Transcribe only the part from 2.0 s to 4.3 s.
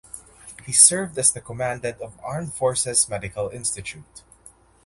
of Armed Forces Medical Institute.